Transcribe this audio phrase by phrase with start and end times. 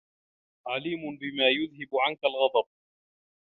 [0.67, 2.67] عَلِيمٌ بِمَا يُذْهِبُ عَنْك الْغَضَبَ